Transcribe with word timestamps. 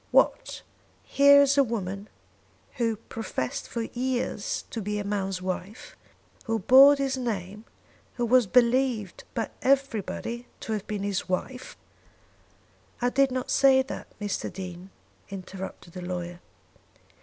"What! 0.09 0.63
Here 1.03 1.43
is 1.43 1.59
a 1.59 1.63
woman 1.63 2.09
who 2.77 2.95
professed 2.95 3.67
for 3.67 3.83
years 3.83 4.65
to 4.71 4.81
be 4.81 4.97
a 4.97 5.03
man's 5.03 5.43
wife, 5.43 5.95
who 6.45 6.57
bore 6.57 6.95
his 6.95 7.17
name, 7.17 7.65
who 8.15 8.25
was 8.25 8.47
believed 8.47 9.25
by 9.35 9.51
everybody 9.61 10.47
to 10.61 10.73
have 10.73 10.87
been 10.87 11.03
his 11.03 11.29
wife" 11.29 11.77
"I 12.99 13.11
did 13.11 13.29
not 13.31 13.51
say 13.51 13.83
that, 13.83 14.07
Mr. 14.19 14.51
Dean," 14.51 14.89
interrupted 15.29 15.93
the 15.93 16.01
lawyer. 16.01 16.39